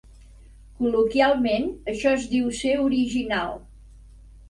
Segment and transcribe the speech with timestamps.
[0.79, 3.57] Col·loquialment, això es diu "ser original".